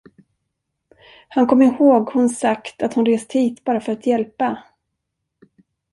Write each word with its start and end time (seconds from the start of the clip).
Han 1.27 1.47
kom 1.47 1.61
ihåg 1.61 2.09
hon 2.09 2.29
sagt, 2.29 2.81
att 2.81 2.93
hon 2.93 3.05
rest 3.05 3.31
hit 3.31 3.63
bara 3.63 3.81
för 3.81 3.91
att 3.91 4.05
hjälpa. 4.05 4.63